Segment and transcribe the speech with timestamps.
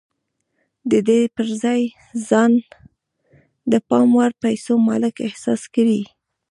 [0.91, 1.81] د دې پر ځای
[2.27, 2.51] ځان
[3.71, 6.01] د پام وړ پيسو مالک احساس کړئ.